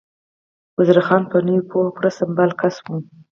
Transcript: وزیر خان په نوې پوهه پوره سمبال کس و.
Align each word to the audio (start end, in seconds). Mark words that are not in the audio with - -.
وزیر 0.77 0.99
خان 1.07 1.23
په 1.31 1.37
نوې 1.45 1.61
پوهه 1.69 1.89
پوره 1.95 2.11
سمبال 2.19 2.51
کس 2.61 2.75
و. 2.81 2.85